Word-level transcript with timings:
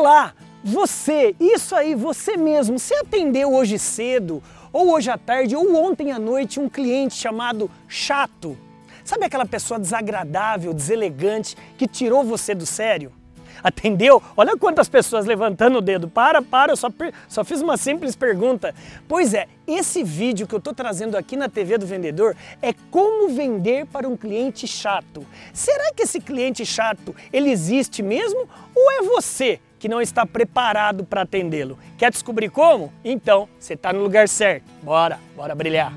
Olá, 0.00 0.32
você, 0.64 1.36
isso 1.38 1.76
aí, 1.76 1.94
você 1.94 2.34
mesmo, 2.34 2.78
você 2.78 2.94
atendeu 2.94 3.52
hoje 3.52 3.78
cedo, 3.78 4.42
ou 4.72 4.94
hoje 4.94 5.10
à 5.10 5.18
tarde, 5.18 5.54
ou 5.54 5.76
ontem 5.76 6.10
à 6.10 6.18
noite 6.18 6.58
um 6.58 6.70
cliente 6.70 7.14
chamado 7.14 7.70
chato? 7.86 8.56
Sabe 9.04 9.26
aquela 9.26 9.44
pessoa 9.44 9.78
desagradável, 9.78 10.72
deselegante, 10.72 11.54
que 11.76 11.86
tirou 11.86 12.24
você 12.24 12.54
do 12.54 12.64
sério? 12.64 13.12
Atendeu? 13.62 14.22
Olha 14.34 14.56
quantas 14.56 14.88
pessoas 14.88 15.26
levantando 15.26 15.76
o 15.76 15.82
dedo. 15.82 16.08
Para, 16.08 16.40
para, 16.40 16.72
eu 16.72 16.76
só, 16.78 16.88
só 17.28 17.44
fiz 17.44 17.60
uma 17.60 17.76
simples 17.76 18.16
pergunta. 18.16 18.74
Pois 19.06 19.34
é, 19.34 19.48
esse 19.66 20.02
vídeo 20.02 20.46
que 20.46 20.54
eu 20.54 20.60
estou 20.60 20.72
trazendo 20.72 21.14
aqui 21.14 21.36
na 21.36 21.46
TV 21.46 21.76
do 21.76 21.84
Vendedor 21.84 22.34
é 22.62 22.72
como 22.90 23.28
vender 23.28 23.84
para 23.84 24.08
um 24.08 24.16
cliente 24.16 24.66
chato. 24.66 25.26
Será 25.52 25.92
que 25.92 26.04
esse 26.04 26.22
cliente 26.22 26.64
chato, 26.64 27.14
ele 27.30 27.50
existe 27.50 28.02
mesmo? 28.02 28.48
Ou 28.74 28.92
é 28.92 29.02
você 29.02 29.60
que 29.80 29.88
não 29.88 30.00
está 30.00 30.26
preparado 30.26 31.04
para 31.04 31.22
atendê-lo? 31.22 31.78
Quer 31.96 32.12
descobrir 32.12 32.50
como? 32.50 32.92
Então, 33.02 33.48
você 33.58 33.72
está 33.72 33.92
no 33.92 34.02
lugar 34.02 34.28
certo. 34.28 34.64
Bora, 34.82 35.18
bora 35.34 35.54
brilhar. 35.54 35.90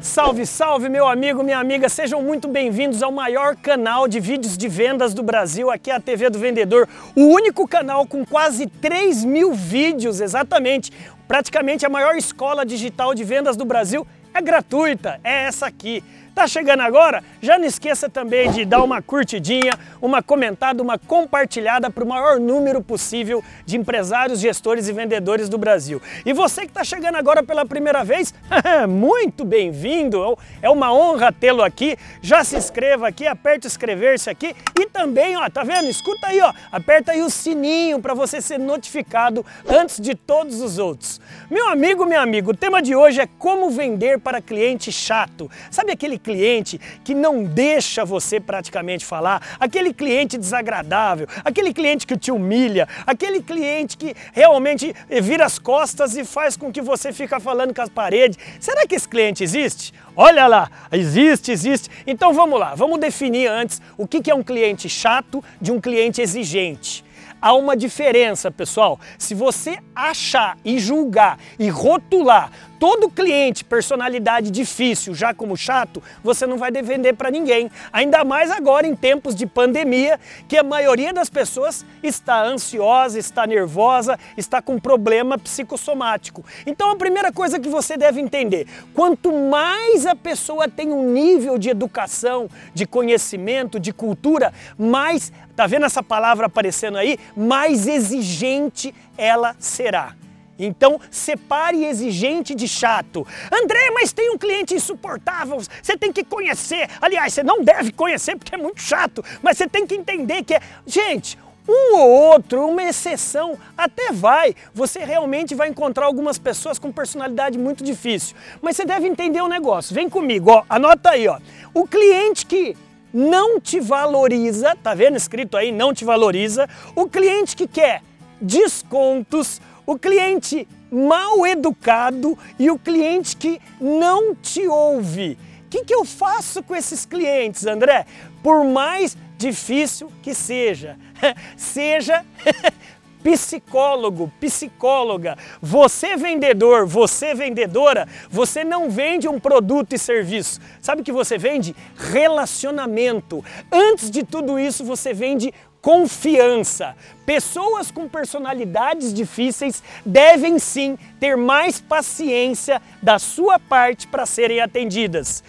Salve, 0.00 0.44
salve, 0.44 0.88
meu 0.88 1.06
amigo, 1.06 1.44
minha 1.44 1.58
amiga, 1.58 1.88
sejam 1.88 2.20
muito 2.20 2.48
bem-vindos 2.48 3.00
ao 3.04 3.12
maior 3.12 3.54
canal 3.54 4.08
de 4.08 4.18
vídeos 4.18 4.58
de 4.58 4.66
vendas 4.66 5.14
do 5.14 5.22
Brasil, 5.22 5.70
aqui 5.70 5.92
é 5.92 5.94
a 5.94 6.00
TV 6.00 6.28
do 6.28 6.40
Vendedor, 6.40 6.88
o 7.14 7.22
único 7.26 7.68
canal 7.68 8.04
com 8.04 8.26
quase 8.26 8.66
3 8.66 9.24
mil 9.24 9.52
vídeos, 9.52 10.20
exatamente, 10.20 10.90
praticamente 11.28 11.86
a 11.86 11.88
maior 11.88 12.16
escola 12.16 12.66
digital 12.66 13.14
de 13.14 13.22
vendas 13.22 13.56
do 13.56 13.64
Brasil, 13.64 14.04
é 14.34 14.40
gratuita, 14.40 15.20
é 15.22 15.44
essa 15.44 15.66
aqui. 15.66 16.02
Tá 16.38 16.46
chegando 16.46 16.82
agora? 16.82 17.24
Já 17.42 17.58
não 17.58 17.64
esqueça 17.64 18.08
também 18.08 18.48
de 18.52 18.64
dar 18.64 18.84
uma 18.84 19.02
curtidinha, 19.02 19.76
uma 20.00 20.22
comentada, 20.22 20.80
uma 20.80 20.96
compartilhada 20.96 21.90
para 21.90 22.04
o 22.04 22.06
maior 22.06 22.38
número 22.38 22.80
possível 22.80 23.42
de 23.66 23.76
empresários, 23.76 24.38
gestores 24.38 24.86
e 24.86 24.92
vendedores 24.92 25.48
do 25.48 25.58
Brasil. 25.58 26.00
E 26.24 26.32
você 26.32 26.60
que 26.60 26.68
está 26.68 26.84
chegando 26.84 27.16
agora 27.16 27.42
pela 27.42 27.66
primeira 27.66 28.04
vez, 28.04 28.32
muito 28.88 29.44
bem-vindo! 29.44 30.38
É 30.62 30.70
uma 30.70 30.92
honra 30.92 31.32
tê-lo 31.32 31.60
aqui. 31.60 31.96
Já 32.22 32.44
se 32.44 32.56
inscreva 32.56 33.08
aqui, 33.08 33.26
aperte 33.26 33.66
inscrever-se 33.66 34.30
aqui 34.30 34.54
e 34.78 34.86
também, 34.86 35.36
ó, 35.36 35.50
tá 35.50 35.64
vendo? 35.64 35.88
Escuta 35.88 36.28
aí, 36.28 36.40
ó, 36.40 36.52
aperta 36.70 37.10
aí 37.10 37.20
o 37.20 37.30
sininho 37.30 37.98
para 37.98 38.14
você 38.14 38.40
ser 38.40 38.60
notificado 38.60 39.44
antes 39.68 40.00
de 40.00 40.14
todos 40.14 40.60
os 40.60 40.78
outros. 40.78 41.20
Meu 41.50 41.68
amigo, 41.68 42.06
meu 42.06 42.20
amigo, 42.20 42.52
o 42.52 42.56
tema 42.56 42.80
de 42.80 42.94
hoje 42.94 43.20
é 43.20 43.26
como 43.26 43.70
vender 43.70 44.20
para 44.20 44.40
cliente 44.40 44.92
chato. 44.92 45.50
Sabe 45.68 45.90
aquele 45.90 46.16
cliente 46.28 46.78
que 47.02 47.14
não 47.14 47.42
deixa 47.42 48.04
você 48.04 48.38
praticamente 48.38 49.06
falar, 49.06 49.56
aquele 49.58 49.94
cliente 49.94 50.36
desagradável, 50.36 51.26
aquele 51.42 51.72
cliente 51.72 52.06
que 52.06 52.18
te 52.18 52.30
humilha, 52.30 52.86
aquele 53.06 53.42
cliente 53.42 53.96
que 53.96 54.14
realmente 54.34 54.94
vira 55.22 55.46
as 55.46 55.58
costas 55.58 56.18
e 56.18 56.24
faz 56.26 56.54
com 56.54 56.70
que 56.70 56.82
você 56.82 57.14
fica 57.14 57.40
falando 57.40 57.74
com 57.74 57.80
as 57.80 57.88
paredes. 57.88 58.38
Será 58.60 58.86
que 58.86 58.94
esse 58.94 59.08
cliente 59.08 59.42
existe? 59.42 59.94
Olha 60.14 60.46
lá, 60.46 60.70
existe, 60.92 61.50
existe. 61.50 61.88
Então 62.06 62.34
vamos 62.34 62.60
lá, 62.60 62.74
vamos 62.74 63.00
definir 63.00 63.46
antes 63.46 63.80
o 63.96 64.06
que 64.06 64.30
é 64.30 64.34
um 64.34 64.42
cliente 64.42 64.86
chato 64.86 65.42
de 65.58 65.72
um 65.72 65.80
cliente 65.80 66.20
exigente. 66.20 67.08
Há 67.40 67.54
uma 67.54 67.76
diferença, 67.76 68.50
pessoal. 68.50 68.98
Se 69.16 69.32
você 69.32 69.78
achar 69.94 70.58
e 70.64 70.78
julgar 70.80 71.38
e 71.56 71.68
rotular 71.68 72.50
todo 72.78 73.10
cliente, 73.10 73.64
personalidade 73.64 74.50
difícil, 74.50 75.14
já 75.14 75.34
como 75.34 75.56
chato, 75.56 76.02
você 76.22 76.46
não 76.46 76.56
vai 76.56 76.70
vender 76.70 77.14
para 77.14 77.30
ninguém. 77.30 77.70
Ainda 77.92 78.24
mais 78.24 78.50
agora 78.50 78.86
em 78.86 78.94
tempos 78.94 79.34
de 79.34 79.46
pandemia, 79.46 80.18
que 80.46 80.56
a 80.56 80.62
maioria 80.62 81.12
das 81.12 81.28
pessoas 81.28 81.84
está 82.02 82.44
ansiosa, 82.44 83.18
está 83.18 83.46
nervosa, 83.46 84.18
está 84.36 84.62
com 84.62 84.78
problema 84.78 85.38
psicossomático. 85.38 86.44
Então 86.66 86.90
a 86.90 86.96
primeira 86.96 87.32
coisa 87.32 87.58
que 87.58 87.68
você 87.68 87.96
deve 87.96 88.20
entender, 88.20 88.66
quanto 88.94 89.32
mais 89.32 90.06
a 90.06 90.14
pessoa 90.14 90.68
tem 90.68 90.92
um 90.92 91.12
nível 91.12 91.58
de 91.58 91.70
educação, 91.70 92.48
de 92.72 92.86
conhecimento, 92.86 93.80
de 93.80 93.92
cultura, 93.92 94.52
mais, 94.78 95.32
tá 95.56 95.66
vendo 95.66 95.86
essa 95.86 96.02
palavra 96.02 96.46
aparecendo 96.46 96.98
aí? 96.98 97.18
Mais 97.36 97.86
exigente 97.86 98.94
ela 99.16 99.56
será. 99.58 100.14
Então, 100.58 101.00
separe 101.10 101.84
exigente 101.84 102.54
de 102.54 102.66
chato. 102.66 103.26
André, 103.52 103.90
mas 103.92 104.12
tem 104.12 104.30
um 104.30 104.38
cliente 104.38 104.74
insuportável, 104.74 105.60
você 105.82 105.96
tem 105.96 106.12
que 106.12 106.24
conhecer. 106.24 106.88
Aliás, 107.00 107.32
você 107.32 107.42
não 107.42 107.62
deve 107.62 107.92
conhecer 107.92 108.36
porque 108.36 108.54
é 108.54 108.58
muito 108.58 108.82
chato, 108.82 109.24
mas 109.42 109.56
você 109.56 109.68
tem 109.68 109.86
que 109.86 109.94
entender 109.94 110.42
que 110.42 110.54
é. 110.54 110.60
Gente, 110.86 111.38
um 111.68 111.98
ou 111.98 112.08
outro, 112.08 112.66
uma 112.66 112.82
exceção, 112.82 113.58
até 113.76 114.10
vai. 114.10 114.54
Você 114.74 115.00
realmente 115.00 115.54
vai 115.54 115.68
encontrar 115.68 116.06
algumas 116.06 116.38
pessoas 116.38 116.78
com 116.78 116.90
personalidade 116.90 117.58
muito 117.58 117.84
difícil. 117.84 118.34
Mas 118.62 118.76
você 118.76 118.84
deve 118.84 119.06
entender 119.06 119.42
o 119.42 119.48
negócio. 119.48 119.94
Vem 119.94 120.08
comigo, 120.08 120.50
ó. 120.50 120.64
Anota 120.68 121.10
aí, 121.10 121.28
ó. 121.28 121.38
O 121.74 121.86
cliente 121.86 122.46
que 122.46 122.74
não 123.12 123.60
te 123.60 123.80
valoriza, 123.80 124.76
tá 124.82 124.94
vendo 124.94 125.16
escrito 125.16 125.56
aí, 125.56 125.70
não 125.70 125.92
te 125.92 126.04
valoriza. 126.04 126.68
O 126.96 127.06
cliente 127.06 127.54
que 127.54 127.66
quer 127.66 128.02
descontos, 128.40 129.60
o 129.88 129.98
cliente 129.98 130.68
mal 130.92 131.46
educado 131.46 132.36
e 132.58 132.70
o 132.70 132.78
cliente 132.78 133.34
que 133.34 133.58
não 133.80 134.34
te 134.34 134.68
ouve. 134.68 135.38
O 135.64 135.68
que, 135.70 135.82
que 135.82 135.94
eu 135.94 136.04
faço 136.04 136.62
com 136.62 136.76
esses 136.76 137.06
clientes, 137.06 137.64
André? 137.64 138.04
Por 138.42 138.66
mais 138.66 139.16
difícil 139.38 140.12
que 140.22 140.34
seja, 140.34 140.98
seja 141.56 142.22
psicólogo, 143.28 144.32
psicóloga, 144.40 145.36
você 145.60 146.16
vendedor, 146.16 146.86
você 146.86 147.34
vendedora, 147.34 148.08
você 148.30 148.64
não 148.64 148.88
vende 148.88 149.28
um 149.28 149.38
produto 149.38 149.92
e 149.92 149.98
serviço. 149.98 150.58
Sabe 150.80 151.02
o 151.02 151.04
que 151.04 151.12
você 151.12 151.36
vende? 151.36 151.76
Relacionamento. 151.94 153.44
Antes 153.70 154.10
de 154.10 154.24
tudo 154.24 154.58
isso, 154.58 154.82
você 154.82 155.12
vende 155.12 155.52
confiança. 155.82 156.96
Pessoas 157.26 157.90
com 157.90 158.08
personalidades 158.08 159.12
difíceis 159.12 159.82
devem 160.06 160.58
sim 160.58 160.98
ter 161.20 161.36
mais 161.36 161.82
paciência 161.82 162.80
da 163.02 163.18
sua 163.18 163.58
parte 163.58 164.06
para 164.06 164.24
serem 164.24 164.60
atendidas. 164.60 165.44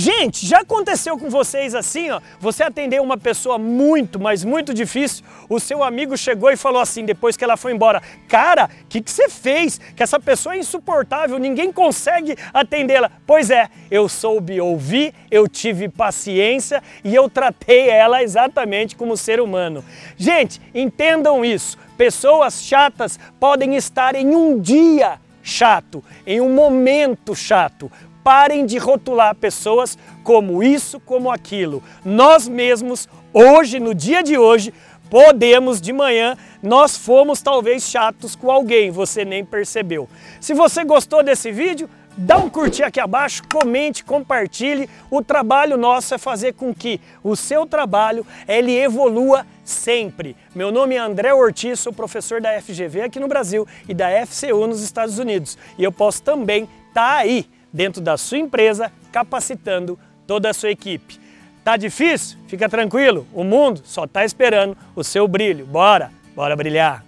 Gente, 0.00 0.46
já 0.46 0.60
aconteceu 0.60 1.18
com 1.18 1.28
vocês 1.28 1.74
assim, 1.74 2.08
ó? 2.08 2.20
Você 2.38 2.62
atendeu 2.62 3.02
uma 3.02 3.18
pessoa 3.18 3.58
muito, 3.58 4.20
mas 4.20 4.44
muito 4.44 4.72
difícil, 4.72 5.24
o 5.48 5.58
seu 5.58 5.82
amigo 5.82 6.16
chegou 6.16 6.52
e 6.52 6.56
falou 6.56 6.80
assim, 6.80 7.04
depois 7.04 7.36
que 7.36 7.42
ela 7.42 7.56
foi 7.56 7.72
embora, 7.72 8.00
cara, 8.28 8.70
o 8.84 8.86
que, 8.86 9.00
que 9.00 9.10
você 9.10 9.28
fez? 9.28 9.80
Que 9.96 10.04
essa 10.04 10.20
pessoa 10.20 10.54
é 10.54 10.58
insuportável, 10.58 11.36
ninguém 11.36 11.72
consegue 11.72 12.36
atendê-la. 12.54 13.10
Pois 13.26 13.50
é, 13.50 13.68
eu 13.90 14.08
soube 14.08 14.60
ouvir, 14.60 15.12
eu 15.32 15.48
tive 15.48 15.88
paciência 15.88 16.80
e 17.02 17.12
eu 17.12 17.28
tratei 17.28 17.90
ela 17.90 18.22
exatamente 18.22 18.94
como 18.94 19.16
ser 19.16 19.40
humano. 19.40 19.84
Gente, 20.16 20.60
entendam 20.72 21.44
isso, 21.44 21.76
pessoas 21.96 22.62
chatas 22.62 23.18
podem 23.40 23.74
estar 23.74 24.14
em 24.14 24.32
um 24.32 24.60
dia 24.60 25.18
chato, 25.42 26.04
em 26.26 26.40
um 26.40 26.52
momento 26.52 27.34
chato, 27.34 27.90
Parem 28.28 28.66
de 28.66 28.76
rotular 28.76 29.34
pessoas 29.34 29.96
como 30.22 30.62
isso, 30.62 31.00
como 31.00 31.30
aquilo. 31.30 31.82
Nós 32.04 32.46
mesmos, 32.46 33.08
hoje, 33.32 33.80
no 33.80 33.94
dia 33.94 34.22
de 34.22 34.36
hoje, 34.36 34.70
podemos 35.08 35.80
de 35.80 35.94
manhã, 35.94 36.36
nós 36.62 36.94
fomos 36.94 37.40
talvez 37.40 37.84
chatos 37.84 38.36
com 38.36 38.50
alguém, 38.50 38.90
você 38.90 39.24
nem 39.24 39.42
percebeu. 39.42 40.06
Se 40.42 40.52
você 40.52 40.84
gostou 40.84 41.22
desse 41.22 41.50
vídeo, 41.50 41.88
dá 42.18 42.36
um 42.36 42.50
curtir 42.50 42.82
aqui 42.82 43.00
abaixo, 43.00 43.42
comente, 43.50 44.04
compartilhe. 44.04 44.90
O 45.10 45.24
trabalho 45.24 45.78
nosso 45.78 46.14
é 46.14 46.18
fazer 46.18 46.52
com 46.52 46.74
que 46.74 47.00
o 47.24 47.34
seu 47.34 47.64
trabalho 47.64 48.26
ele 48.46 48.76
evolua 48.76 49.46
sempre. 49.64 50.36
Meu 50.54 50.70
nome 50.70 50.96
é 50.96 50.98
André 50.98 51.32
Ortiz, 51.32 51.80
sou 51.80 51.94
professor 51.94 52.42
da 52.42 52.60
FGV 52.60 53.00
aqui 53.04 53.18
no 53.18 53.26
Brasil 53.26 53.66
e 53.88 53.94
da 53.94 54.10
FCU 54.26 54.66
nos 54.66 54.82
Estados 54.82 55.18
Unidos. 55.18 55.56
E 55.78 55.82
eu 55.82 55.90
posso 55.90 56.22
também 56.22 56.68
estar 56.90 56.92
tá 56.92 57.16
aí 57.16 57.48
dentro 57.72 58.00
da 58.00 58.16
sua 58.16 58.38
empresa, 58.38 58.92
capacitando 59.12 59.98
toda 60.26 60.50
a 60.50 60.54
sua 60.54 60.70
equipe. 60.70 61.18
Tá 61.64 61.76
difícil? 61.76 62.38
Fica 62.46 62.68
tranquilo, 62.68 63.26
o 63.32 63.44
mundo 63.44 63.80
só 63.84 64.04
está 64.04 64.24
esperando 64.24 64.76
o 64.94 65.04
seu 65.04 65.26
brilho. 65.28 65.66
Bora, 65.66 66.10
bora 66.34 66.56
brilhar! 66.56 67.07